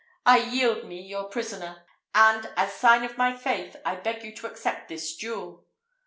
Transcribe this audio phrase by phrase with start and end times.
[0.25, 4.47] I yield me your prisoner; and, as sign of my faith, I beg you to
[4.47, 5.67] accept this jewel."